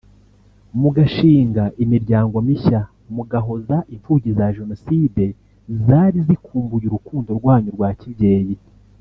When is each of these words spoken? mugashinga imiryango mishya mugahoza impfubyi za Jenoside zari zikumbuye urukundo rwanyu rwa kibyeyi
mugashinga 0.79 1.63
imiryango 1.83 2.35
mishya 2.47 2.81
mugahoza 3.15 3.77
impfubyi 3.93 4.29
za 4.37 4.47
Jenoside 4.57 5.23
zari 5.85 6.17
zikumbuye 6.27 6.85
urukundo 6.87 7.29
rwanyu 7.39 7.69
rwa 7.77 7.89
kibyeyi 7.99 8.55